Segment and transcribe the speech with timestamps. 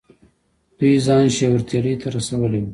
[0.77, 2.69] دوی ځان یې شیورتیلي ته رسولی وو.